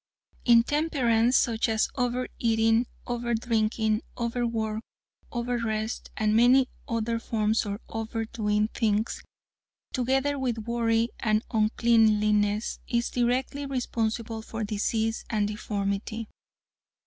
"Intemperance, 0.45 1.37
such 1.37 1.69
as 1.69 1.87
over 1.93 2.27
eating, 2.39 2.87
over 3.05 3.35
drinking, 3.35 4.01
over 4.17 4.47
work, 4.47 4.81
over 5.31 5.59
rest, 5.59 6.09
and 6.17 6.35
many 6.35 6.69
other 6.87 7.19
forms 7.19 7.67
of 7.67 7.79
over 7.87 8.25
doing 8.25 8.67
things, 8.69 9.21
together 9.93 10.39
with 10.39 10.57
worry 10.67 11.09
and 11.19 11.43
uncleanliness, 11.51 12.79
is 12.87 13.11
directly 13.11 13.67
responsible 13.67 14.41
for 14.41 14.63
disease 14.63 15.23
and 15.29 15.47
deformity. 15.49 16.27